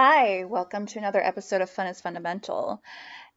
Hi, 0.00 0.44
welcome 0.44 0.86
to 0.86 1.00
another 1.00 1.20
episode 1.20 1.60
of 1.60 1.70
Fun 1.70 1.88
is 1.88 2.00
Fundamental. 2.00 2.80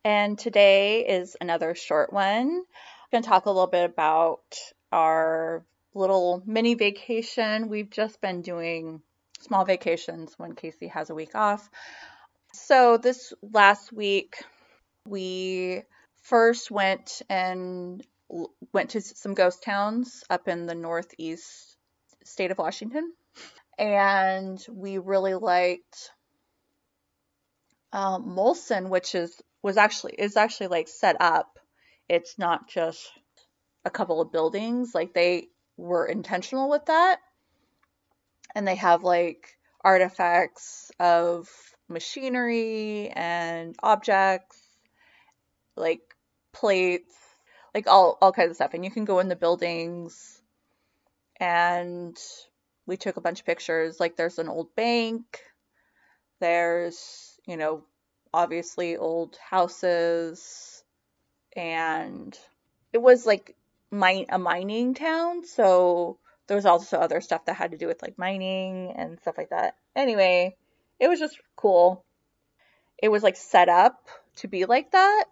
And 0.06 0.38
today 0.38 1.08
is 1.08 1.36
another 1.42 1.74
short 1.74 2.14
one. 2.14 2.50
I'm 2.52 3.10
going 3.12 3.24
to 3.24 3.28
talk 3.28 3.48
a 3.48 3.50
little 3.50 3.66
bit 3.66 3.90
about 3.90 4.44
our 4.92 5.66
little 5.96 6.44
mini 6.46 6.76
vacation. 6.76 7.68
We've 7.68 7.90
just 7.90 8.22
been 8.22 8.44
doing 8.44 9.02
small 9.40 9.66
vacations 9.66 10.36
when 10.38 10.54
Casey 10.54 10.86
has 10.90 11.10
a 11.10 11.16
week 11.16 11.34
off. 11.34 11.68
So, 12.54 12.98
this 12.98 13.34
last 13.42 13.92
week, 13.92 14.36
we 15.08 15.82
first 16.22 16.70
went 16.70 17.24
and 17.28 18.06
went 18.72 18.92
to 18.92 19.02
some 19.02 19.34
ghost 19.34 19.64
towns 19.64 20.24
up 20.30 20.48
in 20.48 20.68
the 20.68 20.76
northeast 20.76 21.76
state 22.24 22.52
of 22.52 22.60
Washington. 22.60 23.14
And 23.80 24.64
we 24.70 25.00
really 25.00 25.34
liked 25.34 26.12
um, 27.94 28.36
Molson, 28.36 28.90
which 28.90 29.16
is 29.16 29.42
was 29.62 29.78
actually 29.78 30.14
is 30.18 30.38
actually 30.38 30.68
like 30.68 30.88
set 30.88 31.18
up. 31.20 31.60
It's 32.10 32.38
not 32.38 32.68
just 32.68 33.12
a 33.86 33.90
couple 33.90 34.22
of 34.22 34.32
buildings. 34.32 34.94
Like 34.94 35.14
they 35.14 35.48
were 35.78 36.06
intentional 36.06 36.70
with 36.70 36.86
that, 36.86 37.20
and 38.56 38.68
they 38.68 38.76
have 38.76 39.04
like 39.04 39.58
artifacts 39.84 40.92
of 41.00 41.50
machinery 41.90 43.10
and 43.10 43.76
objects, 43.84 44.58
like 45.76 46.02
plates, 46.54 47.16
like 47.74 47.88
all 47.88 48.18
all 48.22 48.32
kinds 48.32 48.52
of 48.52 48.56
stuff. 48.56 48.74
And 48.74 48.86
you 48.86 48.92
can 48.92 49.06
go 49.06 49.20
in 49.20 49.28
the 49.28 49.36
buildings, 49.36 50.42
and 51.40 52.18
we 52.86 52.98
took 52.98 53.18
a 53.18 53.22
bunch 53.22 53.42
of 53.42 53.46
pictures. 53.46 54.00
Like 54.00 54.16
there's 54.16 54.40
an 54.40 54.50
old 54.50 54.74
bank. 54.76 55.24
There's 56.40 57.31
you 57.46 57.58
know, 57.58 57.84
obviously 58.34 58.98
old 58.98 59.38
houses 59.38 60.84
and 61.56 62.38
it 62.94 63.02
was 63.02 63.26
like 63.26 63.56
mine 63.90 64.26
a 64.30 64.40
mining 64.40 64.94
town, 64.94 65.46
so 65.46 66.18
there 66.48 66.56
was 66.56 66.66
also 66.66 66.98
other 66.98 67.22
stuff 67.22 67.46
that 67.46 67.56
had 67.56 67.72
to 67.72 67.78
do 67.78 67.88
with 67.88 68.02
like 68.02 68.18
mining 68.18 68.92
and 68.96 69.20
stuff 69.20 69.38
like 69.38 69.50
that. 69.50 69.76
Anyway, 69.96 70.56
it 71.00 71.08
was 71.08 71.20
just 71.20 71.40
cool. 71.56 72.04
It 73.02 73.10
was 73.10 73.24
like 73.24 73.36
set 73.36 73.70
up 73.70 74.08
to 74.38 74.48
be 74.48 74.66
like 74.66 74.92
that 74.92 75.26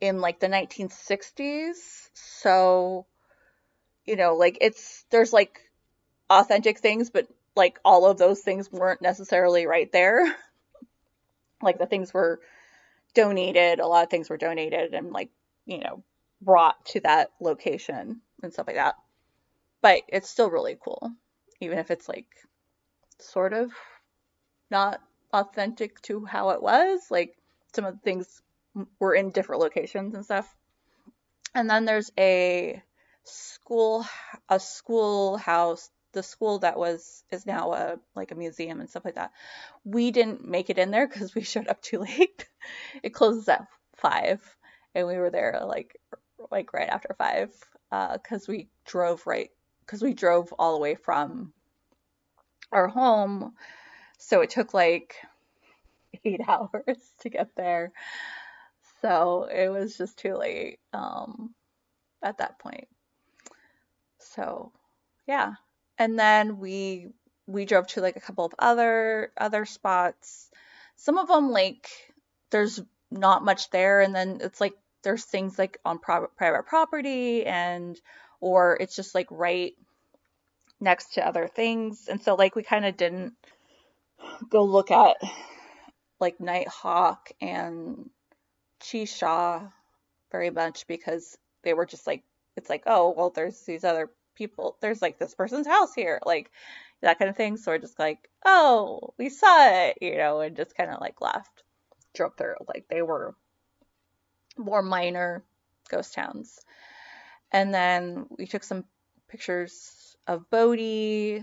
in 0.00 0.20
like 0.20 0.40
the 0.40 0.48
1960s. 0.48 2.10
So, 2.14 3.06
you 4.04 4.16
know, 4.16 4.36
like 4.36 4.58
it's 4.60 5.04
there's 5.10 5.32
like 5.32 5.60
authentic 6.30 6.78
things, 6.78 7.10
but 7.10 7.26
like 7.56 7.78
all 7.84 8.06
of 8.06 8.18
those 8.18 8.40
things 8.40 8.70
weren't 8.70 9.02
necessarily 9.02 9.66
right 9.66 9.90
there. 9.92 10.24
like 11.62 11.78
the 11.78 11.86
things 11.86 12.12
were 12.12 12.40
donated, 13.14 13.80
a 13.80 13.86
lot 13.86 14.04
of 14.04 14.10
things 14.10 14.30
were 14.30 14.36
donated 14.36 14.94
and 14.94 15.12
like, 15.12 15.30
you 15.66 15.78
know, 15.78 16.02
brought 16.40 16.84
to 16.86 17.00
that 17.00 17.30
location 17.40 18.20
and 18.42 18.52
stuff 18.52 18.66
like 18.66 18.76
that. 18.76 18.94
But 19.80 20.02
it's 20.08 20.28
still 20.28 20.50
really 20.50 20.78
cool, 20.82 21.12
even 21.60 21.78
if 21.78 21.90
it's 21.90 22.08
like 22.08 22.26
sort 23.18 23.52
of 23.52 23.72
not 24.70 25.00
authentic 25.32 26.00
to 26.02 26.24
how 26.24 26.50
it 26.50 26.62
was. 26.62 27.00
Like 27.10 27.36
some 27.74 27.84
of 27.84 27.94
the 27.94 28.00
things 28.00 28.42
were 28.98 29.14
in 29.14 29.30
different 29.30 29.62
locations 29.62 30.14
and 30.14 30.24
stuff. 30.24 30.52
And 31.54 31.68
then 31.68 31.84
there's 31.84 32.12
a 32.18 32.82
school 33.24 34.06
a 34.48 34.58
schoolhouse 34.58 35.90
the 36.18 36.22
school 36.24 36.58
that 36.58 36.76
was 36.76 37.22
is 37.30 37.46
now 37.46 37.72
a 37.72 37.98
like 38.16 38.32
a 38.32 38.34
museum 38.34 38.80
and 38.80 38.90
stuff 38.90 39.04
like 39.04 39.14
that. 39.14 39.30
We 39.84 40.10
didn't 40.10 40.44
make 40.44 40.68
it 40.68 40.78
in 40.78 40.90
there 40.90 41.06
because 41.06 41.32
we 41.34 41.42
showed 41.44 41.68
up 41.68 41.80
too 41.80 42.00
late. 42.00 42.48
it 43.02 43.10
closes 43.10 43.48
at 43.48 43.68
five, 43.94 44.40
and 44.94 45.06
we 45.06 45.16
were 45.16 45.30
there 45.30 45.62
like 45.64 45.96
like 46.50 46.72
right 46.72 46.88
after 46.88 47.14
five 47.16 47.50
because 47.90 48.48
uh, 48.48 48.52
we 48.52 48.68
drove 48.84 49.26
right 49.26 49.50
because 49.86 50.02
we 50.02 50.12
drove 50.12 50.52
all 50.58 50.74
the 50.74 50.80
way 50.80 50.96
from 50.96 51.52
our 52.72 52.88
home, 52.88 53.54
so 54.18 54.40
it 54.40 54.50
took 54.50 54.74
like 54.74 55.14
eight 56.24 56.40
hours 56.48 56.98
to 57.20 57.28
get 57.30 57.54
there. 57.54 57.92
So 59.02 59.44
it 59.44 59.68
was 59.68 59.96
just 59.96 60.18
too 60.18 60.34
late 60.34 60.80
um, 60.92 61.54
at 62.24 62.38
that 62.38 62.58
point. 62.58 62.88
So 64.18 64.72
yeah, 65.28 65.52
and 65.98 66.18
then 66.18 66.58
we 66.58 67.08
we 67.46 67.64
drove 67.64 67.86
to 67.88 68.00
like 68.00 68.16
a 68.16 68.20
couple 68.20 68.44
of 68.44 68.54
other 68.58 69.32
other 69.36 69.64
spots. 69.64 70.50
Some 70.96 71.18
of 71.18 71.28
them 71.28 71.50
like 71.50 71.88
there's 72.50 72.80
not 73.10 73.44
much 73.44 73.70
there, 73.70 74.00
and 74.00 74.14
then 74.14 74.38
it's 74.42 74.60
like 74.60 74.74
there's 75.02 75.24
things 75.24 75.58
like 75.58 75.78
on 75.84 75.98
pro- 75.98 76.28
private 76.28 76.66
property 76.66 77.44
and 77.46 78.00
or 78.40 78.76
it's 78.80 78.94
just 78.94 79.14
like 79.14 79.26
right 79.30 79.74
next 80.80 81.14
to 81.14 81.26
other 81.26 81.48
things. 81.48 82.08
And 82.08 82.22
so 82.22 82.34
like 82.34 82.54
we 82.54 82.62
kind 82.62 82.84
of 82.84 82.96
didn't 82.96 83.34
go 84.50 84.64
look 84.64 84.90
at 84.90 85.16
like 86.20 86.40
Nighthawk 86.40 87.30
and 87.40 88.10
Chesaw 88.80 89.62
very 90.30 90.50
much 90.50 90.86
because 90.86 91.36
they 91.62 91.74
were 91.74 91.86
just 91.86 92.06
like 92.06 92.22
it's 92.56 92.68
like 92.68 92.82
oh 92.86 93.14
well 93.16 93.30
there's 93.30 93.60
these 93.62 93.84
other 93.84 94.10
people 94.38 94.76
there's 94.80 95.02
like 95.02 95.18
this 95.18 95.34
person's 95.34 95.66
house 95.66 95.92
here 95.92 96.20
like 96.24 96.50
that 97.02 97.18
kind 97.18 97.28
of 97.28 97.36
thing. 97.36 97.56
So 97.56 97.72
we're 97.72 97.78
just 97.78 97.98
like 97.98 98.28
oh 98.46 99.12
we 99.18 99.28
saw 99.28 99.68
it 99.68 99.98
you 100.00 100.16
know 100.16 100.40
and 100.40 100.56
just 100.56 100.76
kind 100.76 100.90
of 100.90 101.00
like 101.00 101.20
left 101.20 101.62
drove 102.14 102.36
through 102.36 102.54
like 102.66 102.86
they 102.88 103.02
were 103.02 103.34
more 104.56 104.82
minor 104.82 105.44
ghost 105.88 106.14
towns. 106.14 106.60
And 107.50 107.72
then 107.72 108.26
we 108.36 108.46
took 108.46 108.64
some 108.64 108.84
pictures 109.28 110.16
of 110.26 110.50
Bodie. 110.50 111.42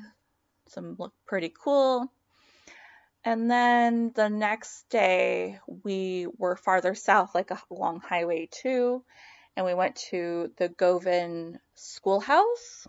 Some 0.69 0.95
look 0.99 1.13
pretty 1.25 1.53
cool. 1.63 2.11
And 3.23 3.49
then 3.49 4.11
the 4.13 4.29
next 4.29 4.87
day 4.89 5.59
we 5.83 6.27
were 6.37 6.55
farther 6.55 6.93
south 6.93 7.33
like 7.33 7.49
along 7.71 8.01
highway 8.01 8.47
2 8.51 9.03
and 9.55 9.65
we 9.65 9.73
went 9.73 9.95
to 10.11 10.51
the 10.57 10.69
Govan 10.69 11.59
Schoolhouse, 11.75 12.87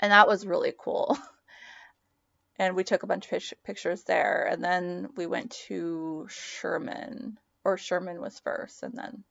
and 0.00 0.12
that 0.12 0.28
was 0.28 0.46
really 0.46 0.72
cool. 0.76 1.16
and 2.58 2.74
we 2.74 2.84
took 2.84 3.02
a 3.02 3.06
bunch 3.06 3.30
of 3.32 3.42
pictures 3.64 4.02
there, 4.04 4.48
and 4.50 4.62
then 4.62 5.08
we 5.16 5.26
went 5.26 5.52
to 5.68 6.26
Sherman, 6.28 7.38
or 7.64 7.76
Sherman 7.76 8.20
was 8.20 8.40
first, 8.40 8.82
and 8.82 8.94
then. 8.94 9.24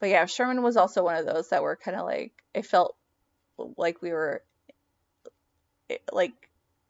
But 0.00 0.10
yeah, 0.10 0.26
Sherman 0.26 0.62
was 0.62 0.76
also 0.76 1.02
one 1.02 1.16
of 1.16 1.26
those 1.26 1.48
that 1.48 1.62
were 1.62 1.76
kind 1.76 1.96
of 1.96 2.06
like 2.06 2.32
it 2.54 2.66
felt 2.66 2.96
like 3.76 4.00
we 4.00 4.12
were 4.12 4.42
like 6.12 6.32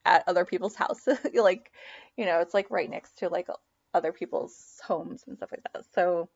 at 0.04 0.24
other 0.26 0.44
people's 0.44 0.74
houses, 0.74 1.19
like 1.34 1.72
you 2.16 2.26
know, 2.26 2.40
it's 2.40 2.54
like 2.54 2.70
right 2.70 2.90
next 2.90 3.19
to 3.19 3.28
like 3.28 3.48
other 3.94 4.12
people's 4.12 4.81
homes 4.86 5.24
and 5.26 5.36
stuff 5.38 5.50
like 5.50 5.62
that. 5.72 5.84
So 5.94 6.28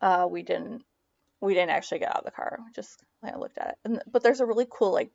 uh, 0.00 0.26
we 0.30 0.42
didn't 0.42 0.82
we 1.40 1.54
didn't 1.54 1.70
actually 1.70 2.00
get 2.00 2.10
out 2.10 2.18
of 2.18 2.24
the 2.24 2.30
car. 2.30 2.58
Just 2.74 3.02
I 3.22 3.36
looked 3.36 3.58
at 3.58 3.68
it. 3.68 3.76
And, 3.84 4.02
but 4.10 4.22
there's 4.22 4.40
a 4.40 4.46
really 4.46 4.66
cool 4.70 4.92
like 4.92 5.10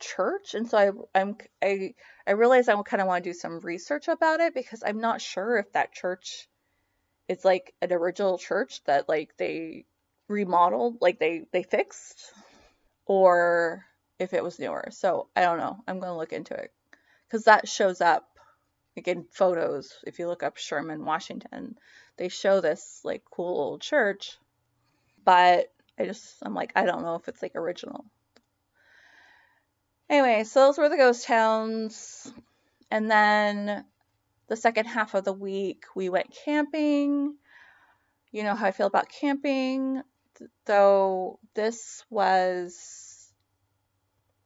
church, 0.00 0.54
and 0.54 0.68
so 0.68 0.78
I 0.78 1.20
I'm 1.20 1.36
I 1.62 1.94
I 2.26 2.32
realized 2.32 2.68
I 2.68 2.80
kind 2.82 3.00
of 3.00 3.06
want 3.06 3.24
to 3.24 3.30
do 3.30 3.34
some 3.34 3.60
research 3.60 4.08
about 4.08 4.40
it 4.40 4.54
because 4.54 4.82
I'm 4.84 5.00
not 5.00 5.20
sure 5.20 5.56
if 5.56 5.72
that 5.72 5.92
church 5.92 6.48
is 7.28 7.44
like 7.44 7.74
an 7.82 7.92
original 7.92 8.38
church 8.38 8.82
that 8.84 9.08
like 9.08 9.36
they 9.36 9.84
remodeled, 10.28 10.98
like 11.00 11.18
they 11.18 11.46
they 11.52 11.62
fixed, 11.62 12.32
or 13.06 13.84
if 14.18 14.32
it 14.34 14.42
was 14.42 14.58
newer. 14.58 14.88
So 14.90 15.28
I 15.36 15.42
don't 15.42 15.58
know. 15.58 15.78
I'm 15.86 16.00
gonna 16.00 16.16
look 16.16 16.32
into 16.32 16.54
it 16.54 16.72
because 17.28 17.44
that 17.44 17.68
shows 17.68 18.00
up 18.00 18.27
like 18.98 19.08
in 19.08 19.24
photos. 19.30 19.92
If 20.04 20.18
you 20.18 20.26
look 20.26 20.42
up 20.42 20.56
Sherman, 20.56 21.04
Washington, 21.04 21.78
they 22.16 22.28
show 22.28 22.60
this 22.60 23.00
like 23.04 23.22
cool 23.30 23.60
old 23.60 23.80
church, 23.80 24.36
but 25.24 25.72
I 25.98 26.04
just 26.04 26.36
I'm 26.42 26.54
like 26.54 26.72
I 26.74 26.84
don't 26.84 27.02
know 27.02 27.14
if 27.14 27.28
it's 27.28 27.40
like 27.40 27.54
original. 27.54 28.04
Anyway, 30.10 30.42
so 30.44 30.60
those 30.60 30.78
were 30.78 30.88
the 30.88 30.96
ghost 30.96 31.26
towns, 31.26 32.32
and 32.90 33.10
then 33.10 33.84
the 34.48 34.56
second 34.56 34.86
half 34.86 35.14
of 35.14 35.24
the 35.24 35.32
week, 35.32 35.84
we 35.94 36.08
went 36.08 36.34
camping. 36.44 37.36
You 38.32 38.42
know 38.42 38.54
how 38.54 38.66
I 38.66 38.72
feel 38.72 38.86
about 38.86 39.08
camping. 39.08 40.02
Though 40.64 41.38
this 41.54 42.04
was 42.10 43.30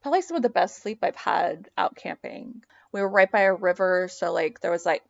probably 0.03 0.23
some 0.23 0.37
of 0.37 0.43
the 0.43 0.51
best 0.51 0.83
sleep 0.83 0.99
I've 1.03 1.17
had 1.17 1.71
out 1.79 1.97
camping. 1.97 2.65
We 2.93 3.01
were 3.01 3.09
right 3.09 3.31
by 3.31 3.43
a 3.43 3.55
river, 3.55 4.09
so 4.09 4.33
like 4.33 4.61
there 4.61 4.71
was 4.71 4.87
like, 4.87 5.03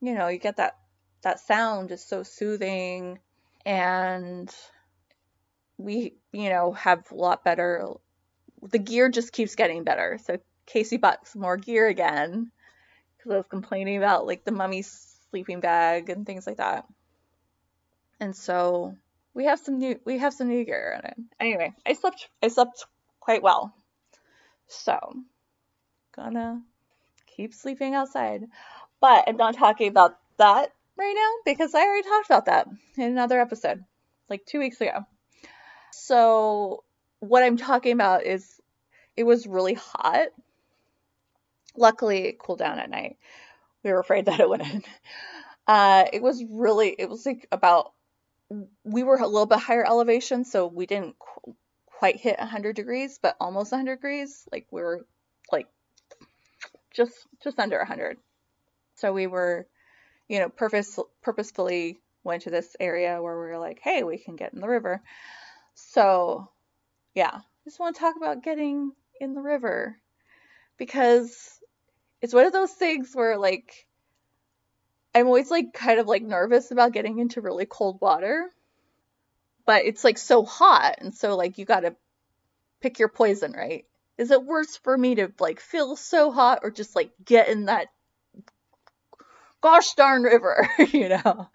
you 0.00 0.14
know, 0.14 0.28
you 0.28 0.38
get 0.38 0.56
that 0.56 0.76
that 1.22 1.40
sound 1.40 1.90
is 1.90 2.04
so 2.04 2.22
soothing 2.22 3.18
and 3.64 4.54
we, 5.78 6.14
you 6.32 6.48
know, 6.48 6.72
have 6.72 7.10
a 7.10 7.14
lot 7.14 7.44
better 7.44 7.96
the 8.62 8.78
gear 8.78 9.08
just 9.08 9.32
keeps 9.32 9.54
getting 9.54 9.84
better. 9.84 10.18
So 10.24 10.38
Casey 10.66 10.96
bought 10.96 11.26
some 11.28 11.42
more 11.42 11.56
gear 11.56 11.86
again 11.86 12.50
because 13.16 13.32
I 13.32 13.36
was 13.36 13.46
complaining 13.48 13.98
about 13.98 14.26
like 14.26 14.44
the 14.44 14.52
mummy 14.52 14.82
sleeping 14.82 15.60
bag 15.60 16.10
and 16.10 16.26
things 16.26 16.46
like 16.46 16.56
that. 16.56 16.86
And 18.20 18.34
so 18.34 18.96
we 19.34 19.44
have 19.44 19.60
some 19.60 19.78
new 19.78 20.00
we 20.04 20.18
have 20.18 20.32
some 20.32 20.48
new 20.48 20.64
gear 20.64 20.98
in 20.98 21.10
it. 21.10 21.16
Anyway, 21.38 21.74
I 21.84 21.92
slept 21.92 22.28
I 22.42 22.48
slept 22.48 22.84
quite 23.20 23.42
well. 23.42 23.74
So 24.68 24.98
gonna 26.14 26.62
keep 27.36 27.54
sleeping 27.54 27.94
outside. 27.94 28.44
But 29.00 29.24
I'm 29.26 29.36
not 29.36 29.56
talking 29.56 29.88
about 29.88 30.18
that 30.38 30.72
right 30.96 31.14
now 31.14 31.52
because 31.52 31.74
I 31.74 31.82
already 31.82 32.08
talked 32.08 32.26
about 32.26 32.46
that 32.46 32.68
in 32.96 33.04
another 33.04 33.40
episode, 33.40 33.84
like 34.28 34.46
two 34.46 34.58
weeks 34.58 34.80
ago. 34.80 35.04
So 35.92 36.84
what 37.20 37.42
I'm 37.42 37.56
talking 37.56 37.92
about 37.92 38.24
is 38.24 38.60
it 39.16 39.24
was 39.24 39.46
really 39.46 39.74
hot. 39.74 40.28
Luckily, 41.76 42.28
it 42.28 42.38
cooled 42.38 42.58
down 42.58 42.78
at 42.78 42.90
night. 42.90 43.18
We 43.82 43.92
were 43.92 44.00
afraid 44.00 44.24
that 44.26 44.40
it 44.40 44.48
wouldn't. 44.48 44.84
Uh, 45.66 46.04
it 46.12 46.22
was 46.22 46.42
really, 46.48 46.94
it 46.96 47.08
was 47.08 47.26
like 47.26 47.46
about, 47.50 47.92
we 48.84 49.02
were 49.02 49.16
a 49.16 49.26
little 49.26 49.46
bit 49.46 49.58
higher 49.58 49.84
elevation, 49.84 50.44
so 50.44 50.66
we 50.68 50.86
didn't 50.86 51.16
qu- 51.18 51.56
quite 51.86 52.16
hit 52.16 52.38
100 52.38 52.76
degrees, 52.76 53.18
but 53.20 53.36
almost 53.40 53.72
100 53.72 53.96
degrees. 53.96 54.46
Like 54.52 54.68
we 54.70 54.80
were 54.80 55.04
like 55.50 55.66
just 56.96 57.26
just 57.42 57.58
under 57.58 57.78
100. 57.78 58.16
So 58.94 59.12
we 59.12 59.26
were, 59.26 59.66
you 60.28 60.40
know, 60.40 60.48
purpose 60.48 60.98
purposefully 61.22 62.00
went 62.24 62.42
to 62.42 62.50
this 62.50 62.74
area 62.80 63.22
where 63.22 63.38
we 63.38 63.46
were 63.46 63.58
like, 63.58 63.80
hey, 63.82 64.02
we 64.02 64.18
can 64.18 64.36
get 64.36 64.52
in 64.52 64.60
the 64.60 64.68
river. 64.68 65.02
So 65.74 66.50
yeah, 67.14 67.40
just 67.64 67.78
want 67.78 67.94
to 67.96 68.00
talk 68.00 68.16
about 68.16 68.42
getting 68.42 68.92
in 69.20 69.34
the 69.34 69.40
river 69.40 69.96
because 70.78 71.60
it's 72.20 72.34
one 72.34 72.46
of 72.46 72.52
those 72.52 72.72
things 72.72 73.10
where 73.14 73.36
like 73.38 73.86
I'm 75.14 75.26
always 75.26 75.50
like 75.50 75.72
kind 75.72 75.98
of 75.98 76.06
like 76.06 76.22
nervous 76.22 76.70
about 76.70 76.92
getting 76.92 77.18
into 77.18 77.40
really 77.40 77.66
cold 77.66 77.98
water. 78.00 78.50
But 79.64 79.84
it's 79.84 80.04
like 80.04 80.18
so 80.18 80.44
hot 80.44 80.96
and 80.98 81.14
so 81.14 81.36
like 81.36 81.58
you 81.58 81.64
got 81.64 81.80
to 81.80 81.96
pick 82.80 82.98
your 82.98 83.08
poison, 83.08 83.52
right? 83.52 83.84
Is 84.18 84.30
it 84.30 84.44
worse 84.44 84.76
for 84.76 84.96
me 84.96 85.16
to 85.16 85.32
like 85.38 85.60
feel 85.60 85.96
so 85.96 86.30
hot 86.30 86.60
or 86.62 86.70
just 86.70 86.96
like 86.96 87.10
get 87.24 87.48
in 87.48 87.66
that 87.66 87.88
gosh 89.60 89.94
darn 89.94 90.22
river, 90.22 90.68
you 90.92 91.08
know? 91.08 91.48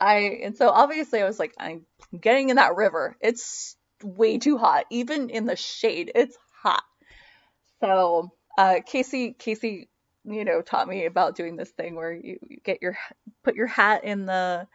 I 0.00 0.40
and 0.42 0.56
so 0.56 0.68
obviously 0.68 1.20
I 1.20 1.26
was 1.26 1.38
like 1.38 1.54
I'm 1.58 1.86
getting 2.18 2.50
in 2.50 2.56
that 2.56 2.76
river. 2.76 3.16
It's 3.20 3.76
way 4.02 4.38
too 4.38 4.58
hot. 4.58 4.86
Even 4.90 5.30
in 5.30 5.46
the 5.46 5.56
shade, 5.56 6.12
it's 6.14 6.36
hot. 6.62 6.84
So 7.80 8.30
uh, 8.56 8.80
Casey, 8.84 9.32
Casey, 9.32 9.88
you 10.24 10.44
know, 10.44 10.62
taught 10.62 10.88
me 10.88 11.06
about 11.06 11.36
doing 11.36 11.56
this 11.56 11.70
thing 11.70 11.94
where 11.94 12.12
you, 12.12 12.38
you 12.48 12.58
get 12.64 12.82
your 12.82 12.96
put 13.44 13.54
your 13.54 13.66
hat 13.66 14.04
in 14.04 14.26
the 14.26 14.66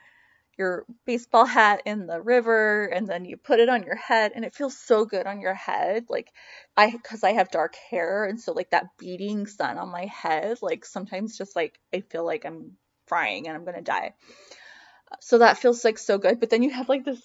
your 0.57 0.85
baseball 1.05 1.45
hat 1.45 1.81
in 1.85 2.05
the 2.07 2.21
river 2.21 2.85
and 2.85 3.07
then 3.07 3.25
you 3.25 3.37
put 3.37 3.59
it 3.59 3.69
on 3.69 3.83
your 3.83 3.95
head 3.95 4.31
and 4.35 4.45
it 4.45 4.55
feels 4.55 4.77
so 4.77 5.05
good 5.05 5.25
on 5.25 5.41
your 5.41 5.53
head 5.53 6.05
like 6.09 6.31
i 6.77 6.89
because 6.91 7.23
i 7.23 7.31
have 7.31 7.49
dark 7.51 7.75
hair 7.89 8.25
and 8.25 8.39
so 8.39 8.53
like 8.53 8.69
that 8.69 8.87
beating 8.97 9.47
sun 9.47 9.77
on 9.77 9.89
my 9.91 10.05
head 10.05 10.57
like 10.61 10.85
sometimes 10.85 11.37
just 11.37 11.55
like 11.55 11.79
i 11.93 12.01
feel 12.01 12.25
like 12.25 12.45
i'm 12.45 12.73
frying 13.07 13.47
and 13.47 13.57
i'm 13.57 13.65
gonna 13.65 13.81
die 13.81 14.13
so 15.19 15.39
that 15.39 15.57
feels 15.57 15.83
like 15.83 15.97
so 15.97 16.17
good 16.17 16.39
but 16.39 16.49
then 16.49 16.63
you 16.63 16.69
have 16.69 16.89
like 16.89 17.03
this 17.03 17.21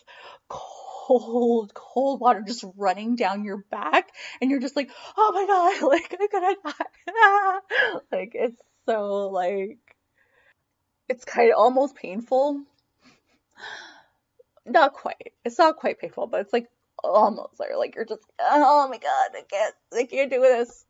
cold, 1.08 1.72
cold 1.72 2.20
water 2.20 2.42
just 2.46 2.64
running 2.76 3.16
down 3.16 3.44
your 3.44 3.64
back, 3.70 4.10
and 4.40 4.50
you're 4.50 4.60
just 4.60 4.76
like, 4.76 4.90
oh 5.16 5.32
my 5.32 5.46
god, 5.46 5.88
like 5.88 6.14
I'm 6.20 6.28
gonna 6.30 6.54
die. 6.64 7.98
like 8.12 8.32
it's 8.34 8.60
so 8.86 9.28
like 9.28 9.78
it's 11.08 11.24
kind 11.24 11.50
of 11.50 11.58
almost 11.58 11.94
painful. 11.94 12.60
Not 14.66 14.92
quite. 14.92 15.32
It's 15.46 15.58
not 15.58 15.76
quite 15.76 15.98
painful, 15.98 16.26
but 16.26 16.42
it's 16.42 16.52
like 16.52 16.66
almost 17.02 17.54
there. 17.58 17.78
Like 17.78 17.94
you're 17.94 18.04
just, 18.04 18.20
oh 18.38 18.86
my 18.90 18.98
god, 18.98 19.30
I 19.34 19.42
can't, 19.50 19.74
I 19.94 20.04
can't 20.04 20.30
do 20.30 20.40
this. 20.40 20.84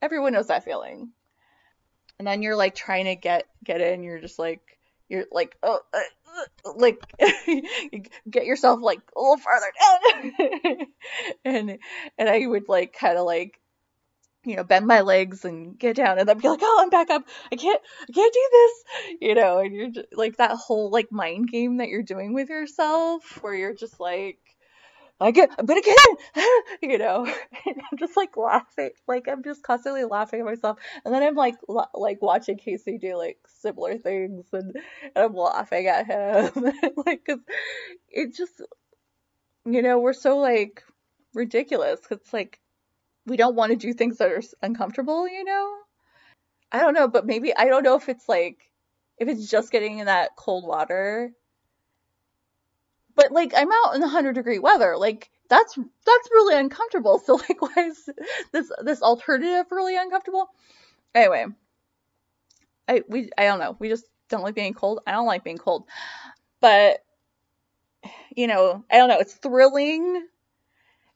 Everyone 0.00 0.32
knows 0.32 0.46
that 0.46 0.64
feeling. 0.64 1.10
And 2.18 2.26
then 2.26 2.40
you're 2.40 2.56
like 2.56 2.74
trying 2.74 3.04
to 3.04 3.14
get 3.14 3.44
get 3.62 3.82
in. 3.82 4.02
You're 4.02 4.20
just 4.20 4.38
like 4.38 4.62
you're 5.10 5.26
like 5.30 5.56
oh 5.62 5.80
uh, 5.92 6.72
like 6.76 6.98
get 8.30 8.46
yourself 8.46 8.80
like 8.80 9.00
a 9.16 9.20
little 9.20 9.36
farther 9.36 9.66
down 9.80 10.86
and 11.44 11.78
and 12.16 12.28
i 12.28 12.46
would 12.46 12.68
like 12.68 12.94
kind 12.94 13.18
of 13.18 13.26
like 13.26 13.60
you 14.44 14.56
know 14.56 14.64
bend 14.64 14.86
my 14.86 15.00
legs 15.00 15.44
and 15.44 15.78
get 15.78 15.96
down 15.96 16.18
and 16.18 16.28
then 16.28 16.38
be 16.38 16.48
like 16.48 16.60
oh 16.62 16.78
i'm 16.82 16.90
back 16.90 17.10
up 17.10 17.22
i 17.52 17.56
can't 17.56 17.80
i 18.08 18.12
can't 18.12 18.32
do 18.32 18.48
this 18.52 19.16
you 19.20 19.34
know 19.34 19.58
and 19.58 19.74
you're 19.74 19.90
just, 19.90 20.08
like 20.12 20.36
that 20.36 20.52
whole 20.52 20.90
like 20.90 21.12
mind 21.12 21.48
game 21.48 21.78
that 21.78 21.88
you're 21.88 22.02
doing 22.02 22.32
with 22.32 22.48
yourself 22.48 23.42
where 23.42 23.54
you're 23.54 23.74
just 23.74 24.00
like 24.00 24.38
I 25.22 25.32
get, 25.32 25.50
I'm 25.58 25.66
gonna 25.66 25.82
get 25.82 25.98
you 26.82 26.98
know. 26.98 27.26
And 27.66 27.76
I'm 27.92 27.98
just 27.98 28.16
like 28.16 28.38
laughing, 28.38 28.90
like 29.06 29.28
I'm 29.28 29.44
just 29.44 29.62
constantly 29.62 30.04
laughing 30.04 30.40
at 30.40 30.46
myself, 30.46 30.78
and 31.04 31.12
then 31.12 31.22
I'm 31.22 31.34
like, 31.34 31.56
like 31.94 32.22
watching 32.22 32.56
Casey 32.56 32.96
do 32.96 33.16
like 33.18 33.38
similar 33.60 33.98
things, 33.98 34.46
and, 34.52 34.74
and 35.02 35.12
I'm 35.16 35.34
laughing 35.34 35.86
at 35.88 36.06
him, 36.06 36.72
like, 37.06 37.26
cause 37.26 37.40
it 38.08 38.34
just, 38.34 38.62
you 39.66 39.82
know, 39.82 39.98
we're 39.98 40.14
so 40.14 40.38
like 40.38 40.82
ridiculous. 41.34 42.00
Cause 42.00 42.18
it's 42.22 42.32
like 42.32 42.59
we 43.26 43.36
don't 43.36 43.56
want 43.56 43.70
to 43.70 43.76
do 43.76 43.92
things 43.92 44.18
that 44.18 44.32
are 44.32 44.42
uncomfortable, 44.62 45.28
you 45.28 45.44
know. 45.44 45.76
I 46.72 46.80
don't 46.80 46.94
know, 46.94 47.08
but 47.08 47.26
maybe 47.26 47.54
I 47.56 47.66
don't 47.66 47.82
know 47.82 47.96
if 47.96 48.08
it's 48.08 48.28
like 48.28 48.58
if 49.18 49.28
it's 49.28 49.50
just 49.50 49.72
getting 49.72 49.98
in 49.98 50.06
that 50.06 50.36
cold 50.36 50.66
water 50.66 51.32
but 53.20 53.32
like 53.32 53.52
I'm 53.54 53.70
out 53.70 53.94
in 53.94 54.00
the 54.00 54.06
100 54.06 54.32
degree 54.32 54.58
weather. 54.58 54.96
Like 54.96 55.30
that's 55.48 55.74
that's 55.74 56.30
really 56.30 56.58
uncomfortable. 56.58 57.18
So 57.26 57.34
like 57.34 57.60
why 57.60 57.88
is 57.88 58.08
this 58.52 58.70
this 58.82 59.02
alternative 59.02 59.66
really 59.70 59.96
uncomfortable? 59.96 60.48
Anyway, 61.14 61.46
I 62.88 63.02
we 63.08 63.30
I 63.36 63.44
don't 63.44 63.58
know. 63.58 63.76
We 63.78 63.88
just 63.88 64.06
don't 64.28 64.42
like 64.42 64.54
being 64.54 64.74
cold. 64.74 65.00
I 65.06 65.12
don't 65.12 65.26
like 65.26 65.44
being 65.44 65.58
cold. 65.58 65.84
But 66.60 67.00
you 68.34 68.46
know, 68.46 68.84
I 68.90 68.96
don't 68.96 69.08
know, 69.08 69.18
it's 69.18 69.34
thrilling 69.34 70.26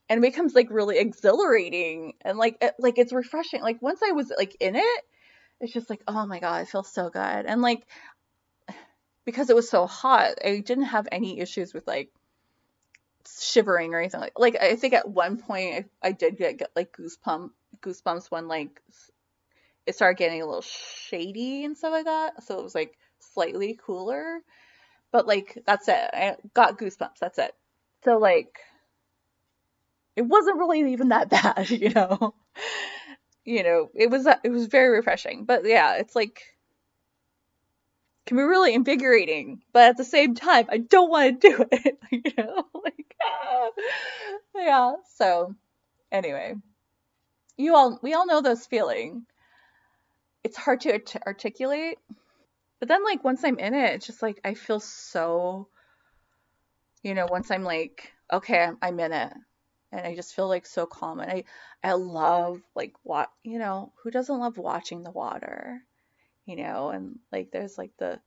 and 0.09 0.19
it 0.19 0.21
becomes 0.21 0.53
like 0.53 0.69
really 0.69 0.97
exhilarating 0.97 2.13
and 2.21 2.37
like 2.37 2.57
it, 2.61 2.73
like 2.79 2.97
it's 2.97 3.13
refreshing. 3.13 3.61
Like 3.61 3.81
once 3.81 4.01
I 4.07 4.11
was 4.11 4.31
like 4.37 4.55
in 4.59 4.75
it, 4.75 5.01
it's 5.59 5.73
just 5.73 5.89
like, 5.89 6.01
oh 6.07 6.25
my 6.25 6.39
god, 6.39 6.63
it 6.63 6.69
feels 6.69 6.91
so 6.91 7.09
good. 7.09 7.45
And 7.45 7.61
like 7.61 7.85
because 9.25 9.49
it 9.49 9.55
was 9.55 9.69
so 9.69 9.87
hot, 9.87 10.35
I 10.43 10.59
didn't 10.59 10.85
have 10.85 11.07
any 11.11 11.39
issues 11.39 11.73
with 11.73 11.87
like 11.87 12.11
shivering 13.39 13.93
or 13.93 13.99
anything 13.99 14.21
like. 14.21 14.37
Like 14.37 14.61
I 14.61 14.75
think 14.75 14.93
at 14.93 15.09
one 15.09 15.37
point 15.37 15.87
I, 16.03 16.09
I 16.09 16.11
did 16.11 16.37
get, 16.37 16.57
get 16.57 16.71
like 16.75 16.95
goosebump 16.95 17.49
goosebumps 17.81 18.29
when 18.29 18.47
like 18.47 18.81
it 19.85 19.95
started 19.95 20.17
getting 20.17 20.41
a 20.41 20.45
little 20.45 20.61
shady 20.61 21.65
and 21.65 21.75
stuff 21.75 21.91
like 21.91 22.05
that. 22.05 22.43
So 22.43 22.59
it 22.59 22.63
was 22.63 22.75
like 22.75 22.97
slightly 23.19 23.79
cooler, 23.83 24.39
but 25.11 25.25
like 25.25 25.63
that's 25.65 25.87
it. 25.87 26.09
I 26.13 26.35
got 26.53 26.77
goosebumps. 26.77 27.19
That's 27.19 27.39
it. 27.39 27.53
So 28.03 28.17
like 28.17 28.59
it 30.15 30.23
wasn't 30.23 30.57
really 30.57 30.93
even 30.93 31.09
that 31.09 31.29
bad, 31.29 31.69
you 31.69 31.89
know. 31.89 32.33
you 33.43 33.63
know, 33.63 33.89
it 33.93 34.09
was 34.09 34.27
it 34.43 34.49
was 34.49 34.67
very 34.67 34.89
refreshing. 34.89 35.45
But 35.45 35.65
yeah, 35.65 35.95
it's 35.95 36.15
like 36.15 36.41
can 38.25 38.37
be 38.37 38.43
really 38.43 38.73
invigorating, 38.73 39.61
but 39.71 39.89
at 39.89 39.97
the 39.97 40.03
same 40.03 40.33
time, 40.33 40.65
I 40.69 40.79
don't 40.79 41.11
want 41.11 41.41
to 41.41 41.49
do 41.49 41.65
it. 41.71 41.99
you 42.11 42.31
know, 42.37 42.65
like 42.83 43.15
ah. 43.23 43.69
yeah. 44.55 44.93
So 45.15 45.55
anyway, 46.11 46.55
you 47.57 47.75
all 47.75 47.99
we 48.01 48.13
all 48.13 48.25
know 48.25 48.41
this 48.41 48.65
feeling. 48.65 49.25
It's 50.43 50.57
hard 50.57 50.81
to 50.81 50.91
art- 50.93 51.15
articulate, 51.25 51.97
but 52.79 52.87
then 52.87 53.03
like 53.03 53.23
once 53.23 53.43
I'm 53.43 53.59
in 53.59 53.73
it, 53.73 53.95
it's 53.95 54.07
just 54.07 54.21
like 54.21 54.39
I 54.43 54.53
feel 54.53 54.79
so. 54.79 55.67
You 57.03 57.13
know, 57.13 57.27
once 57.29 57.51
I'm 57.51 57.63
like, 57.63 58.11
okay, 58.33 58.67
I'm 58.81 58.99
in 58.99 59.13
it, 59.13 59.31
and 59.95 60.07
I 60.07 60.15
just 60.15 60.35
feel 60.35 60.47
like 60.47 60.65
so 60.65 60.85
calm, 60.85 61.19
and 61.19 61.31
I 61.31 61.43
I 61.83 61.93
love 61.93 62.61
like 62.75 62.93
what 63.03 63.31
you 63.43 63.59
know 63.59 63.93
who 64.03 64.11
doesn't 64.11 64.39
love 64.39 64.57
watching 64.57 65.03
the 65.03 65.11
water? 65.11 65.81
You 66.45 66.57
know, 66.57 66.89
and 66.89 67.19
like 67.31 67.51
there's 67.51 67.77
like 67.77 67.91
the 67.97 68.19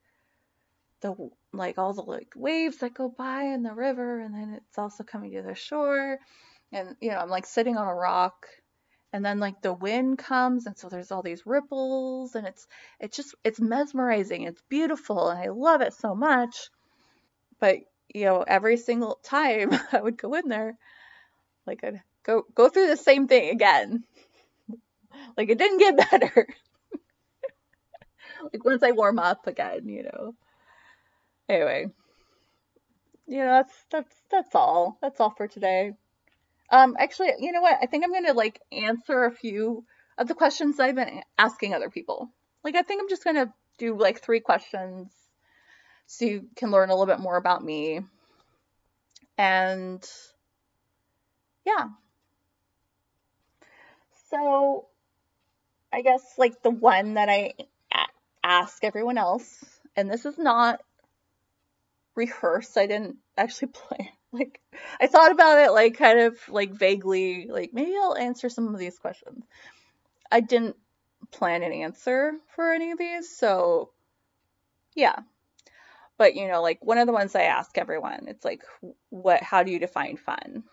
the 1.01 1.15
like 1.53 1.79
all 1.79 1.93
the 1.93 2.03
like 2.03 2.33
waves 2.35 2.79
that 2.79 2.95
go 2.95 3.09
by 3.09 3.45
in 3.45 3.63
the 3.63 3.73
river 3.73 4.21
and 4.21 4.35
then 4.35 4.55
it's 4.55 4.79
also 4.79 5.05
coming 5.05 5.33
to 5.33 5.43
the 5.43 5.55
shore 5.55 6.19
and 6.73 6.97
you 7.01 7.11
know 7.11 7.19
I'm 7.19 7.31
like 7.31 7.47
sitting 7.47 7.77
on 7.77 7.87
a 7.87 7.95
rock 7.95 8.47
and 9.13 9.25
then 9.25 9.39
like 9.39 9.63
the 9.63 9.73
wind 9.73 10.19
comes 10.19 10.67
and 10.67 10.77
so 10.77 10.89
there's 10.89 11.11
all 11.13 11.23
these 11.23 11.47
ripples 11.47 12.35
and 12.35 12.47
it's 12.47 12.67
it's 13.01 13.17
just 13.17 13.35
it's 13.45 13.61
mesmerizing 13.61 14.43
it's 14.43 14.63
beautiful 14.69 15.29
and 15.29 15.39
I 15.39 15.49
love 15.49 15.81
it 15.81 15.95
so 15.95 16.15
much. 16.15 16.71
But 17.61 17.79
you 18.13 18.25
know 18.25 18.43
every 18.43 18.77
single 18.77 19.21
time 19.23 19.71
I 19.93 20.01
would 20.01 20.19
go 20.19 20.35
in 20.35 20.49
there 20.49 20.77
like 21.69 21.85
I'd 21.85 22.01
go 22.25 22.45
go 22.55 22.69
through 22.69 22.89
the 22.89 22.97
same 22.97 23.29
thing 23.29 23.51
again. 23.51 24.05
Like 25.37 25.51
it 25.51 25.59
didn't 25.59 25.79
get 25.79 25.97
better. 26.11 26.49
Like 28.53 28.65
once 28.65 28.83
I 28.83 28.93
warm 28.93 29.19
up 29.19 29.47
again 29.47 29.89
you 29.89 30.05
know. 30.05 30.35
Anyway. 31.49 31.87
You 33.27 33.39
know 33.39 33.51
that's 33.51 33.75
that's 33.91 34.17
that's 34.31 34.55
all. 34.55 34.99
That's 35.03 35.21
all 35.21 35.31
for 35.31 35.47
today. 35.47 35.93
Um 36.71 36.97
actually 36.99 37.33
you 37.39 37.53
know 37.53 37.61
what? 37.61 37.79
I 37.81 37.87
think 37.87 38.05
i'm 38.05 38.13
gonna 38.13 38.33
like 38.33 38.61
answer 38.73 39.25
a 39.25 39.31
few 39.31 39.85
of 40.17 40.27
the 40.27 40.35
questions 40.35 40.81
i've 40.81 40.95
been 40.97 41.23
asking 41.37 41.75
other 41.75 41.91
people. 41.91 42.31
Like 42.65 42.75
i 42.75 42.83
think 42.83 43.03
i'm 43.03 43.09
just 43.09 43.25
gonna 43.25 43.53
do 43.79 43.97
like 43.97 44.21
three 44.21 44.41
questions 44.41 45.13
so 46.07 46.25
you 46.25 46.49
can 46.57 46.71
learn 46.71 46.89
a 46.89 46.95
little 46.95 47.07
bit 47.07 47.21
more 47.21 47.37
about 47.37 47.63
me. 47.63 48.01
And 49.37 50.03
yeah 51.69 51.87
so 54.31 54.87
i 55.93 56.03
guess 56.03 56.23
like 56.39 56.63
the 56.63 56.71
one 56.71 57.15
that 57.15 57.29
i 57.29 57.53
ask 58.43 58.83
everyone 58.85 59.19
else 59.19 59.65
and 59.97 60.11
this 60.11 60.25
is 60.25 60.39
not 60.39 60.81
rehearsed. 62.19 62.77
I 62.77 62.87
didn't 62.87 63.17
actually 63.37 63.69
plan. 63.73 64.09
Like 64.31 64.61
I 65.01 65.07
thought 65.07 65.31
about 65.31 65.59
it 65.59 65.73
like 65.73 65.97
kind 65.97 66.21
of 66.21 66.37
like 66.51 66.73
vaguely, 66.73 67.47
like 67.51 67.71
maybe 67.73 67.95
I'll 67.99 68.15
answer 68.17 68.51
some 68.51 68.75
of 68.75 68.79
these 68.79 68.99
questions. 68.99 69.43
I 70.31 70.41
didn't 70.41 70.77
plan 71.33 71.63
an 71.63 71.73
answer 71.73 72.33
for 72.55 72.73
any 72.73 72.91
of 72.91 72.99
these, 72.99 73.35
so 73.35 73.91
yeah. 74.95 75.17
But 76.19 76.35
you 76.35 76.47
know, 76.47 76.61
like 76.61 76.85
one 76.85 76.99
of 76.99 77.07
the 77.07 77.13
ones 77.13 77.35
I 77.35 77.45
ask 77.45 77.79
everyone, 77.79 78.27
it's 78.29 78.45
like 78.45 78.63
what 79.09 79.43
how 79.43 79.63
do 79.63 79.73
you 79.73 79.79
define 79.79 80.19
fun? 80.19 80.65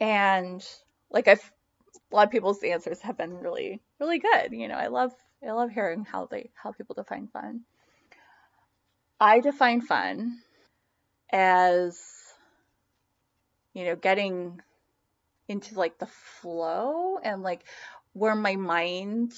And 0.00 0.66
like 1.10 1.28
I've 1.28 1.52
a 2.12 2.16
lot 2.16 2.26
of 2.26 2.32
people's 2.32 2.62
answers 2.62 3.00
have 3.02 3.16
been 3.16 3.38
really 3.38 3.80
really 3.98 4.18
good. 4.18 4.52
You 4.52 4.68
know, 4.68 4.74
I 4.74 4.88
love 4.88 5.12
I 5.46 5.52
love 5.52 5.70
hearing 5.70 6.04
how 6.04 6.26
they 6.26 6.50
how 6.54 6.72
people 6.72 6.94
define 6.94 7.28
fun. 7.28 7.62
I 9.20 9.40
define 9.40 9.82
fun 9.82 10.38
as, 11.30 12.00
you 13.74 13.84
know, 13.84 13.96
getting 13.96 14.60
into 15.48 15.74
like 15.78 15.98
the 15.98 16.06
flow 16.06 17.18
and 17.18 17.42
like 17.42 17.64
where 18.14 18.34
my 18.34 18.56
mind 18.56 19.34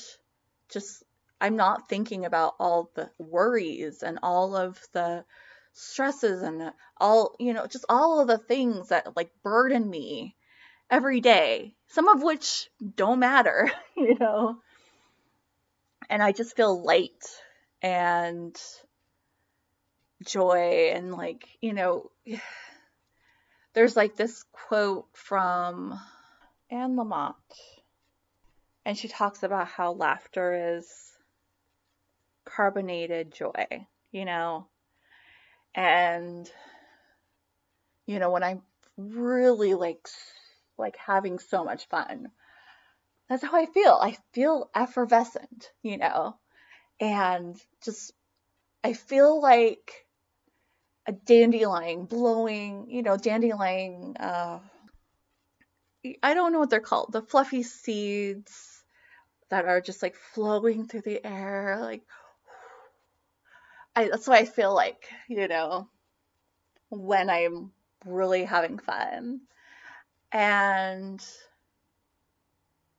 just, 0.69 1.03
I'm 1.41 1.57
not 1.57 1.89
thinking 1.89 2.25
about 2.25 2.55
all 2.61 2.91
the 2.95 3.11
worries 3.19 4.03
and 4.03 4.19
all 4.23 4.57
of 4.57 4.81
the 4.93 5.25
stresses 5.73 6.43
and 6.43 6.73
all, 6.99 7.35
you 7.41 7.53
know, 7.53 7.67
just 7.67 7.85
all 7.89 8.21
of 8.21 8.29
the 8.29 8.39
things 8.39 8.89
that 8.89 9.17
like 9.17 9.31
burden 9.43 9.91
me 9.91 10.37
every 10.91 11.21
day, 11.21 11.75
some 11.89 12.09
of 12.09 12.23
which 12.23 12.69
don't 12.97 13.19
matter, 13.19 13.71
you 13.97 14.17
know. 14.19 14.59
And 16.09 16.23
I 16.23 16.33
just 16.33 16.57
feel 16.57 16.83
light 16.83 17.25
and 17.81 18.57
joy 20.25 20.93
and 20.95 21.13
like 21.13 21.49
you 21.61 21.73
know 21.73 22.11
there's 23.75 23.97
like 23.97 24.17
this 24.17 24.45
quote 24.53 25.07
from 25.13 25.99
Anne 26.71 26.97
Lamott 26.97 27.35
and 28.85 28.97
she 28.97 29.09
talks 29.09 29.43
about 29.43 29.69
how 29.69 29.93
laughter 29.93 30.77
is 30.77 30.87
carbonated 32.45 33.33
joy 33.33 33.87
you 34.11 34.25
know 34.25 34.67
and 35.75 36.51
you 38.07 38.19
know 38.19 38.31
when 38.31 38.43
i'm 38.43 38.63
really 38.97 39.75
like 39.75 40.09
like 40.79 40.97
having 40.97 41.39
so 41.39 41.65
much 41.65 41.89
fun 41.89 42.29
that's 43.29 43.43
how 43.43 43.57
i 43.57 43.67
feel 43.67 43.99
i 44.01 44.17
feel 44.33 44.71
effervescent 44.75 45.71
you 45.83 45.97
know 45.97 46.35
and 47.01 47.57
just 47.85 48.13
i 48.85 48.93
feel 48.93 49.41
like 49.41 50.07
a 51.07 51.13
dandelion 51.13 52.05
blowing, 52.05 52.87
you 52.89 53.03
know, 53.03 53.17
dandelion, 53.17 54.17
uh, 54.19 54.61
I 56.23 56.35
don't 56.35 56.53
know 56.53 56.59
what 56.59 56.71
they're 56.71 56.81
called, 56.81 57.13
the 57.13 57.23
fluffy 57.23 57.63
seeds 57.63 58.83
that 59.51 59.67
are 59.67 59.81
just 59.81 60.03
like 60.03 60.17
flowing 60.17 60.87
through 60.87 61.03
the 61.03 61.25
air. 61.25 61.79
Like, 61.81 62.03
I, 63.97 64.09
that's 64.09 64.27
what 64.27 64.39
I 64.39 64.45
feel 64.45 64.75
like, 64.75 65.09
you 65.29 65.49
know, 65.49 65.89
when 66.89 67.31
I'm 67.31 67.73
really 68.05 68.45
having 68.45 68.79
fun. 68.79 69.41
And 70.33 71.23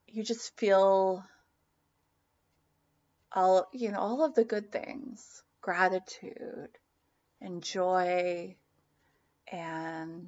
you 0.08 0.24
just 0.24 0.56
feel 0.58 1.24
all, 3.32 3.68
you 3.74 3.92
know, 3.92 4.00
all 4.00 4.24
of 4.24 4.36
the 4.36 4.44
good 4.44 4.72
things 4.72 5.44
gratitude, 5.63 6.78
and 7.42 7.63
joy 7.63 8.56
and 9.52 10.28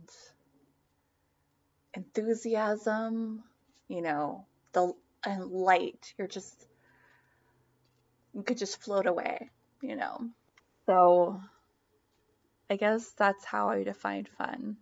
enthusiasm, 1.93 3.43
you 3.87 4.01
know, 4.01 4.45
the 4.73 4.93
and 5.25 5.51
light. 5.51 6.13
You're 6.17 6.27
just 6.27 6.65
you 8.33 8.43
could 8.43 8.57
just 8.57 8.81
float 8.81 9.05
away, 9.05 9.49
you 9.81 9.95
know. 9.95 10.29
So 10.85 11.39
I 12.69 12.77
guess 12.77 13.11
that's 13.11 13.45
how 13.45 13.69
I 13.69 13.83
define 13.83 14.27
fun. 14.37 14.77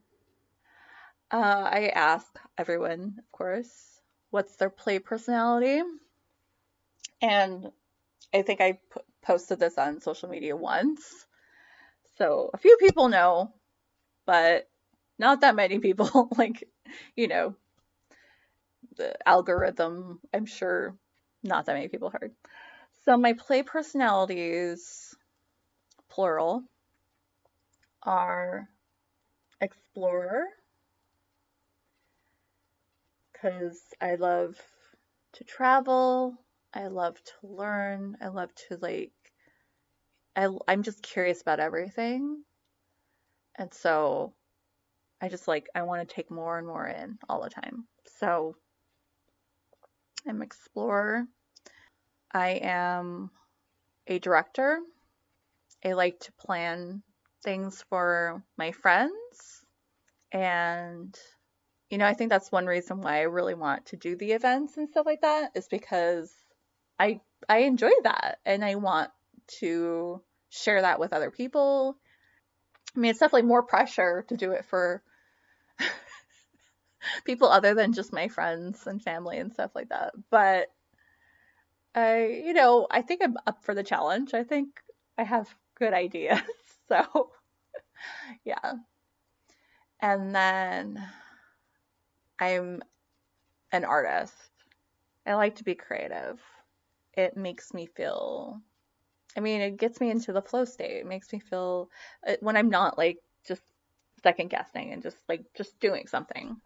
Uh, 1.34 1.68
I 1.72 1.88
ask 1.96 2.28
everyone, 2.60 3.16
of 3.18 3.32
course, 3.32 4.00
what's 4.30 4.56
their 4.58 4.70
play 4.70 5.00
personality, 5.00 5.82
and 7.24 7.72
I 8.34 8.44
think 8.44 8.62
I 8.62 8.80
posted 9.24 9.60
this 9.60 9.80
on 9.80 10.02
social 10.02 10.30
media 10.30 10.56
once. 10.56 11.26
So 12.18 12.52
a 12.54 12.58
few 12.60 12.78
people 12.78 13.10
know, 13.10 13.52
but 14.28 14.70
not 15.18 15.42
that 15.42 15.56
many 15.56 15.80
people. 15.80 16.30
like, 16.38 16.70
you 17.16 17.28
know, 17.28 17.56
the 18.98 19.16
algorithm, 19.28 20.20
I'm 20.34 20.46
sure 20.46 20.96
not 21.44 21.66
that 21.66 21.74
many 21.74 21.88
people 21.88 22.12
heard. 22.12 22.34
So 23.06 23.18
my 23.18 23.34
play 23.34 23.64
personalities, 23.64 25.16
plural, 26.10 26.64
are 28.04 28.70
explorer, 29.62 30.46
because 33.44 33.82
I 34.00 34.16
love 34.16 34.56
to 35.34 35.44
travel, 35.44 36.36
I 36.74 36.88
love 36.88 37.16
to 37.16 37.48
learn, 37.48 38.18
I 38.22 38.30
love 38.30 38.50
to 38.70 38.78
like 38.82 39.12
I, 40.36 40.48
I'm 40.68 40.82
just 40.84 41.04
curious 41.04 41.42
about 41.42 41.60
everything. 41.60 42.44
And 43.56 43.72
so 43.72 44.34
I 45.22 45.30
just 45.30 45.48
like, 45.48 45.68
I 45.76 45.84
want 45.84 46.08
to 46.08 46.16
take 46.16 46.32
more 46.32 46.58
and 46.58 46.66
more 46.66 46.88
in 46.88 47.20
all 47.30 47.44
the 47.44 47.52
time. 47.52 47.86
So 48.18 48.56
I'm 50.28 50.42
explorer. 50.42 51.26
I 52.32 52.62
am 52.64 53.30
a 54.08 54.18
director. 54.18 54.80
I 55.86 55.94
like 55.94 56.20
to 56.22 56.32
plan 56.34 57.04
things 57.44 57.84
for 57.90 58.44
my 58.58 58.72
friends. 58.72 59.12
And, 60.32 61.16
you 61.94 62.00
know, 62.00 62.08
I 62.08 62.16
think 62.16 62.32
that's 62.32 62.52
one 62.52 62.66
reason 62.66 63.02
why 63.02 63.20
I 63.20 63.26
really 63.26 63.54
want 63.54 63.86
to 63.88 63.98
do 63.98 64.16
the 64.16 64.32
events 64.32 64.78
and 64.78 64.90
stuff 64.90 65.06
like 65.06 65.22
that 65.22 65.52
is 65.54 65.68
because 65.68 66.34
I 67.00 67.22
I 67.48 67.60
enjoy 67.60 67.92
that 68.02 68.40
and 68.48 68.66
I 68.66 68.74
want 68.76 69.12
to 69.60 70.20
share 70.50 70.82
that 70.82 71.00
with 71.00 71.14
other 71.14 71.30
people. 71.30 71.96
I 72.96 73.00
mean, 73.00 73.12
it's 73.12 73.20
definitely 73.20 73.48
more 73.48 73.62
pressure 73.62 74.26
to 74.30 74.36
do 74.36 74.54
it 74.54 74.66
for 74.66 75.04
people 77.26 77.48
other 77.48 77.76
than 77.76 77.94
just 77.94 78.12
my 78.12 78.28
friends 78.28 78.88
and 78.88 79.00
family 79.00 79.38
and 79.38 79.54
stuff 79.54 79.76
like 79.76 79.90
that. 79.90 80.16
But 80.32 80.72
I, 81.94 82.42
you 82.44 82.54
know, 82.54 82.88
I 82.90 83.04
think 83.04 83.22
I'm 83.24 83.38
up 83.46 83.64
for 83.64 83.76
the 83.76 83.84
challenge. 83.84 84.34
I 84.34 84.42
think 84.42 84.82
I 85.16 85.24
have 85.26 85.48
good 85.76 85.94
ideas. 85.94 86.42
So, 86.90 87.30
yeah. 88.44 88.74
And 90.02 90.36
then 90.36 91.02
I'm 92.40 92.82
an 93.72 93.86
artist. 93.86 94.34
I 95.26 95.36
like 95.36 95.56
to 95.58 95.64
be 95.64 95.76
creative. 95.76 96.42
It 97.14 97.38
makes 97.38 97.74
me 97.74 97.86
feel 97.88 98.62
I 99.36 99.40
mean, 99.40 99.62
it 99.62 99.78
gets 99.78 100.00
me 100.00 100.12
into 100.12 100.34
the 100.34 100.42
flow 100.42 100.66
state. 100.66 100.98
It 100.98 101.06
makes 101.08 101.32
me 101.34 101.40
feel 101.40 101.90
uh, 102.28 102.36
when 102.42 102.58
I'm 102.58 102.70
not 102.70 102.98
like 102.98 103.18
just 103.48 103.62
second 104.24 104.50
guessing 104.50 104.92
and 104.94 105.02
just 105.02 105.18
like 105.28 105.46
just 105.56 105.80
doing 105.80 106.08
something. 106.08 106.58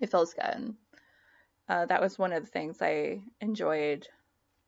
It 0.00 0.10
feels 0.10 0.34
good. 0.34 0.76
Uh, 1.68 1.86
that 1.86 2.00
was 2.00 2.18
one 2.18 2.32
of 2.32 2.44
the 2.44 2.50
things 2.50 2.82
I 2.82 3.22
enjoyed 3.40 4.06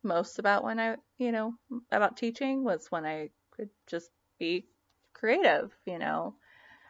most 0.03 0.39
about 0.39 0.65
when 0.65 0.81
I, 0.81 0.97
you 1.19 1.33
know, 1.33 1.55
about 1.91 2.17
teaching 2.17 2.65
was 2.65 2.91
when 2.91 3.05
I 3.07 3.31
could 3.53 3.71
just 3.87 4.11
be 4.39 4.67
creative, 5.13 5.77
you 5.87 5.99
know. 5.99 6.37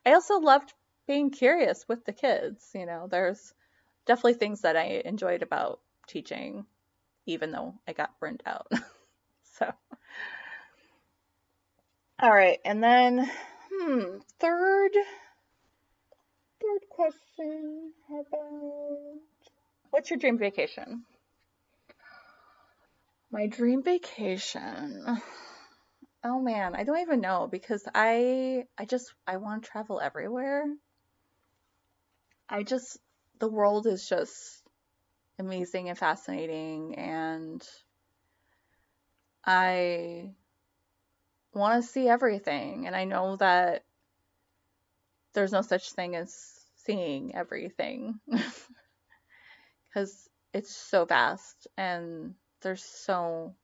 I 0.07 0.13
also 0.15 0.39
loved 0.39 0.75
being 1.07 1.31
curious 1.31 1.87
with 1.89 2.05
the 2.05 2.13
kids, 2.13 2.71
you 2.75 2.87
know. 2.87 3.09
There's 3.11 3.53
definitely 4.07 4.35
things 4.35 4.63
that 4.63 4.77
I 4.77 5.03
enjoyed 5.05 5.43
about 5.43 5.81
teaching, 6.07 6.67
even 7.27 7.51
though 7.51 7.75
I 7.87 7.93
got 7.93 8.19
burned 8.21 8.43
out. 8.47 8.71
so, 9.59 9.73
all 12.19 12.33
right, 12.33 12.59
and 12.65 12.83
then, 12.83 13.31
hmm, 13.73 14.19
third, 14.39 14.93
third 16.61 16.89
question 16.91 17.93
about 18.11 19.21
what's 19.91 20.11
your 20.11 20.19
dream 20.19 20.39
vacation? 20.39 21.05
My 23.31 23.47
dream 23.47 23.83
vacation. 23.85 25.21
Oh 26.25 26.41
man, 26.41 26.75
I 26.75 26.85
don't 26.85 26.99
even 26.99 27.21
know 27.21 27.47
because 27.51 27.87
I 27.95 28.67
I 28.77 28.85
just 28.85 29.15
I 29.27 29.37
want 29.39 29.65
to 29.65 29.71
travel 29.71 30.01
everywhere. 30.01 30.65
I 32.49 32.63
just 32.63 32.99
the 33.39 33.49
world 33.49 33.87
is 33.87 34.09
just 34.09 34.63
amazing 35.39 35.89
and 35.89 35.99
fascinating 35.99 36.95
and 36.97 37.67
I 39.45 40.31
want 41.53 41.83
to 41.83 41.89
see 41.89 42.09
everything 42.09 42.87
and 42.87 42.95
I 42.95 43.05
know 43.05 43.37
that 43.37 43.85
there's 45.33 45.53
no 45.53 45.63
such 45.63 45.93
thing 45.93 46.17
as 46.17 46.35
seeing 46.77 47.35
everything. 47.35 48.21
Cuz 49.93 50.29
it's 50.53 50.75
so 50.75 51.05
vast 51.05 51.67
and 51.77 52.35
there's 52.63 52.83
so 52.83 53.55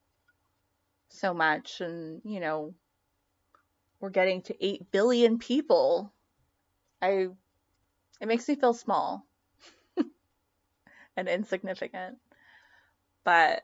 so 1.09 1.33
much 1.33 1.81
and 1.81 2.21
you 2.25 2.41
know 2.41 2.75
we're 4.01 4.11
getting 4.11 4.43
to 4.43 4.65
8 4.65 4.91
billion 4.91 5.39
people. 5.39 6.13
I 7.01 7.29
it 8.23 8.29
makes 8.29 8.49
me 8.49 8.55
feel 8.55 8.73
small 8.73 9.27
and 11.17 11.29
insignificant 11.29 12.17
but 13.25 13.63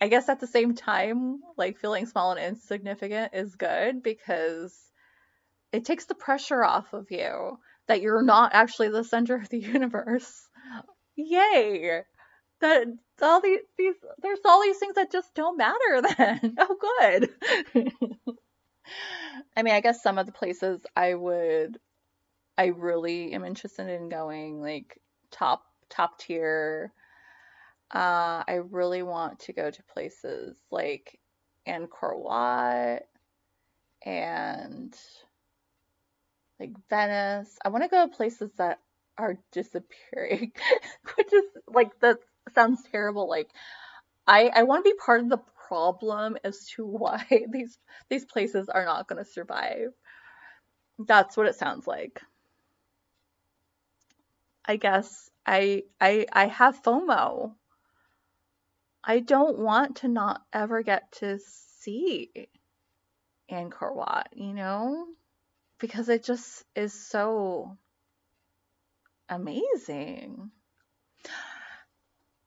i 0.00 0.08
guess 0.08 0.28
at 0.28 0.40
the 0.40 0.46
same 0.46 0.74
time 0.74 1.40
like 1.58 1.78
feeling 1.78 2.06
small 2.06 2.32
and 2.32 2.40
insignificant 2.40 3.34
is 3.34 3.56
good 3.56 4.02
because 4.02 4.74
it 5.72 5.84
takes 5.84 6.06
the 6.06 6.14
pressure 6.14 6.64
off 6.64 6.92
of 6.94 7.10
you 7.10 7.58
that 7.88 8.00
you're 8.00 8.22
not 8.22 8.54
actually 8.54 8.88
the 8.88 9.04
center 9.04 9.34
of 9.34 9.48
the 9.50 9.58
universe 9.60 10.48
yay 11.16 12.02
that 12.60 12.86
all 13.20 13.40
these, 13.40 13.60
these 13.76 13.94
there's 14.22 14.38
all 14.44 14.62
these 14.62 14.78
things 14.78 14.94
that 14.94 15.12
just 15.12 15.34
don't 15.34 15.58
matter 15.58 16.02
then. 16.16 16.56
Oh 16.58 16.76
good. 16.80 17.30
I 19.56 19.62
mean, 19.62 19.74
I 19.74 19.80
guess 19.80 20.02
some 20.02 20.18
of 20.18 20.26
the 20.26 20.32
places 20.32 20.80
I 20.96 21.14
would 21.14 21.78
I 22.62 22.66
really 22.66 23.32
am 23.32 23.44
interested 23.44 23.88
in 23.88 24.08
going 24.08 24.62
like 24.62 25.00
top 25.32 25.64
top 25.90 26.20
tier. 26.20 26.92
Uh, 27.92 28.44
I 28.46 28.60
really 28.70 29.02
want 29.02 29.40
to 29.40 29.52
go 29.52 29.68
to 29.68 29.82
places 29.92 30.56
like 30.70 31.18
Angkor 31.66 32.16
Wat 32.16 33.02
and 34.06 34.96
like 36.60 36.70
Venice. 36.88 37.58
I 37.64 37.70
want 37.70 37.82
to 37.82 37.90
go 37.90 38.06
to 38.06 38.16
places 38.16 38.52
that 38.58 38.78
are 39.18 39.36
disappearing, 39.50 40.52
which 41.16 41.32
is 41.32 41.44
like 41.66 41.98
the 41.98 42.16
sounds 42.54 42.80
terrible. 42.92 43.28
Like 43.28 43.50
I 44.24 44.52
I 44.54 44.62
want 44.62 44.84
to 44.84 44.90
be 44.92 44.96
part 45.04 45.20
of 45.20 45.30
the 45.30 45.42
problem 45.66 46.36
as 46.44 46.64
to 46.76 46.86
why 46.86 47.26
these 47.50 47.76
these 48.08 48.24
places 48.24 48.68
are 48.68 48.84
not 48.84 49.08
going 49.08 49.18
to 49.24 49.28
survive. 49.28 49.88
That's 51.00 51.36
what 51.36 51.46
it 51.46 51.56
sounds 51.56 51.88
like. 51.88 52.20
I 54.72 54.76
guess 54.76 55.28
I 55.44 55.82
I 56.00 56.24
I 56.32 56.46
have 56.46 56.82
FOMO. 56.82 57.52
I 59.04 59.18
don't 59.20 59.58
want 59.58 59.96
to 59.96 60.08
not 60.08 60.40
ever 60.50 60.82
get 60.82 61.12
to 61.20 61.38
see 61.82 62.30
Angkor 63.50 63.94
Wat, 63.94 64.28
you 64.32 64.54
know? 64.54 65.08
Because 65.78 66.08
it 66.08 66.24
just 66.24 66.64
is 66.74 66.94
so 66.94 67.76
amazing. 69.28 70.50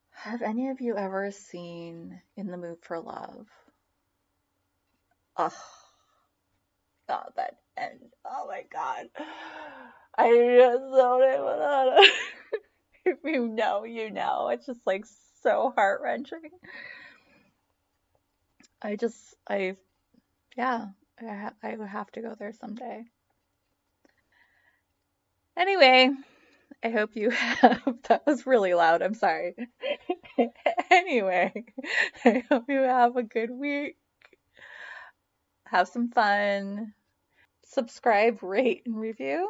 Have 0.09 0.41
any 0.41 0.69
of 0.69 0.81
you 0.81 0.97
ever 0.97 1.29
seen 1.29 2.19
In 2.35 2.47
the 2.47 2.57
Mood 2.57 2.79
for 2.81 2.99
Love? 2.99 3.45
Oh, 5.37 5.53
God, 7.07 7.33
that 7.35 7.57
end. 7.77 7.99
Oh 8.25 8.47
my 8.47 8.63
God. 8.73 9.09
I 10.17 10.29
just 10.29 10.95
don't 10.95 11.23
even 11.23 11.59
know. 11.59 11.97
if 13.05 13.17
you 13.23 13.47
know, 13.47 13.83
you 13.83 14.11
know. 14.11 14.49
It's 14.49 14.65
just 14.65 14.81
like 14.85 15.05
so 15.41 15.73
heart 15.75 16.01
wrenching. 16.03 16.49
I 18.81 18.95
just, 18.95 19.35
I, 19.49 19.75
yeah, 20.57 20.87
I, 21.21 21.33
ha- 21.33 21.53
I 21.63 21.75
would 21.75 21.87
have 21.87 22.11
to 22.11 22.21
go 22.21 22.35
there 22.37 22.53
someday. 22.53 23.05
Anyway, 25.57 26.11
I 26.83 26.89
hope 26.89 27.15
you 27.15 27.29
have. 27.31 27.81
That 28.07 28.25
was 28.25 28.45
really 28.45 28.73
loud. 28.73 29.01
I'm 29.01 29.13
sorry. 29.13 29.55
anyway, 30.91 31.65
I 32.25 32.43
hope 32.49 32.65
you 32.69 32.81
have 32.81 33.15
a 33.15 33.23
good 33.23 33.51
week. 33.51 33.97
Have 35.65 35.87
some 35.87 36.09
fun. 36.09 36.93
Subscribe, 37.65 38.43
rate, 38.43 38.83
and 38.85 38.99
review. 38.99 39.49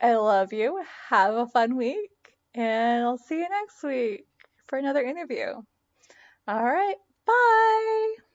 I 0.00 0.14
love 0.16 0.52
you. 0.52 0.82
Have 1.08 1.34
a 1.34 1.46
fun 1.46 1.76
week. 1.76 2.10
And 2.54 3.04
I'll 3.04 3.18
see 3.18 3.38
you 3.38 3.48
next 3.48 3.82
week 3.82 4.26
for 4.66 4.78
another 4.78 5.02
interview. 5.02 5.62
All 6.48 6.64
right. 6.64 6.96
Bye. 7.26 8.27